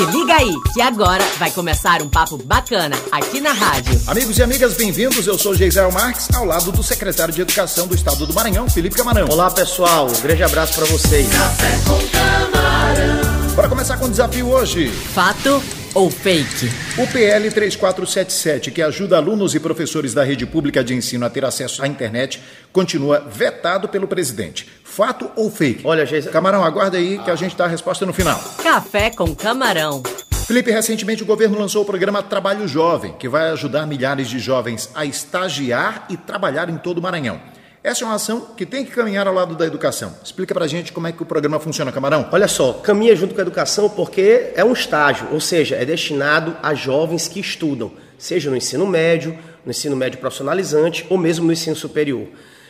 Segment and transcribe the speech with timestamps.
[0.00, 4.00] Se liga aí, que agora vai começar um papo bacana aqui na rádio.
[4.06, 5.26] Amigos e amigas, bem-vindos.
[5.26, 8.96] Eu sou Geisel Marques, ao lado do secretário de Educação do Estado do Maranhão, Felipe
[8.96, 9.28] Camarão.
[9.28, 10.06] Olá, pessoal.
[10.08, 11.28] Um grande abraço para vocês.
[11.28, 13.54] Café com Camarão.
[13.54, 14.88] Bora começar com o desafio hoje.
[14.88, 15.62] Fato
[15.94, 16.70] ou fake?
[16.98, 21.44] O PL 3477, que ajuda alunos e professores da rede pública de ensino a ter
[21.44, 22.40] acesso à internet,
[22.72, 24.68] continua vetado pelo presidente.
[24.84, 25.82] Fato ou fake?
[25.84, 26.28] Olha, gente.
[26.28, 28.40] Camarão, aguarda aí que a gente dá a resposta no final.
[28.62, 30.02] Café com camarão.
[30.46, 34.90] Felipe, recentemente o governo lançou o programa Trabalho Jovem, que vai ajudar milhares de jovens
[34.94, 37.40] a estagiar e trabalhar em todo o Maranhão.
[37.82, 40.14] Essa é uma ação que tem que caminhar ao lado da educação.
[40.22, 42.28] Explica pra gente como é que o programa funciona, Camarão.
[42.30, 46.54] Olha só, caminha junto com a educação porque é um estágio, ou seja, é destinado
[46.62, 51.54] a jovens que estudam, seja no ensino médio, no ensino médio profissionalizante ou mesmo no
[51.54, 52.26] ensino superior.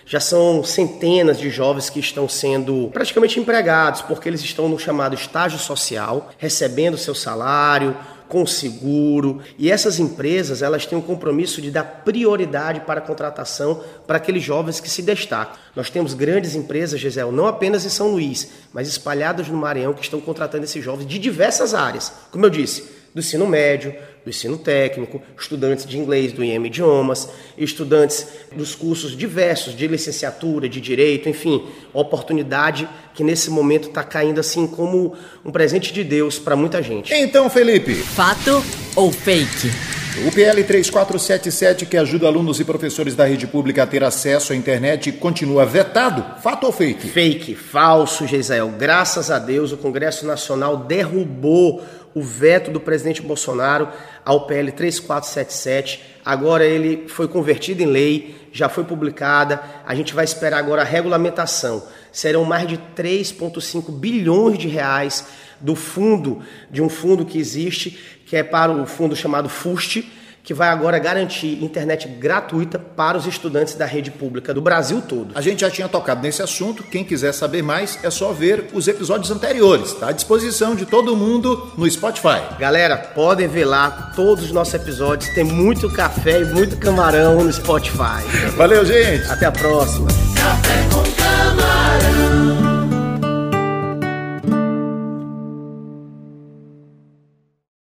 [0.07, 5.17] Já são centenas de jovens que estão sendo praticamente empregados, porque eles estão no chamado
[5.17, 7.97] estágio social, recebendo seu salário,
[8.31, 9.43] com seguro.
[9.59, 14.43] E essas empresas, elas têm um compromisso de dar prioridade para a contratação para aqueles
[14.43, 15.57] jovens que se destacam.
[15.75, 20.05] Nós temos grandes empresas, Gisele, não apenas em São Luís, mas espalhadas no Maranhão que
[20.05, 22.13] estão contratando esses jovens de diversas áreas.
[22.31, 23.93] Como eu disse, do ensino médio,
[24.25, 30.69] do ensino técnico, estudantes de inglês do IEM Idiomas, estudantes dos cursos diversos de licenciatura,
[30.69, 36.39] de direito, enfim, oportunidade que nesse momento está caindo assim como um presente de Deus
[36.39, 37.13] para muita gente.
[37.15, 37.95] Então, Felipe.
[37.95, 38.63] Fato
[38.97, 39.71] ou fake?
[40.27, 44.57] O PL 3477, que ajuda alunos e professores da rede pública a ter acesso à
[44.57, 46.43] internet, continua vetado?
[46.43, 47.09] Fato ou fake?
[47.09, 48.69] Fake, falso, Geisel.
[48.77, 51.83] Graças a Deus, o Congresso Nacional derrubou
[52.15, 53.89] o veto do presidente Bolsonaro
[54.25, 56.03] ao PL 3477.
[56.25, 59.63] Agora ele foi convertido em lei, já foi publicada.
[59.87, 61.83] A gente vai esperar agora a regulamentação.
[62.13, 65.27] Serão mais de 3,5 bilhões de reais
[65.61, 70.11] do fundo, de um fundo que existe, que é para o fundo chamado FUST,
[70.43, 75.33] que vai agora garantir internet gratuita para os estudantes da rede pública do Brasil todo.
[75.35, 78.89] A gente já tinha tocado nesse assunto, quem quiser saber mais é só ver os
[78.89, 82.41] episódios anteriores, está à disposição de todo mundo no Spotify.
[82.59, 87.53] Galera, podem ver lá todos os nossos episódios, tem muito café e muito camarão no
[87.53, 88.23] Spotify.
[88.57, 89.31] Valeu, gente!
[89.31, 90.09] Até a próxima.
[90.35, 91.10] Café com camarão.